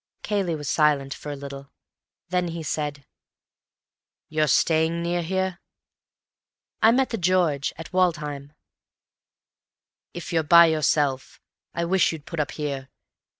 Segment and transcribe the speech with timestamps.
[0.23, 1.69] Cayley was silent for a little.
[2.29, 3.05] Then he said,
[4.29, 5.59] "You're staying near here?"
[6.81, 8.53] "I'm at 'The George,' at Woodham."
[10.15, 11.39] "If you're by yourself,
[11.75, 12.89] I wish you'd put up here.